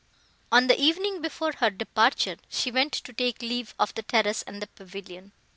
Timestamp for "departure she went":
1.69-2.91